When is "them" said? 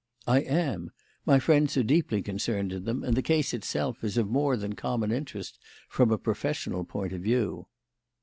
2.85-3.03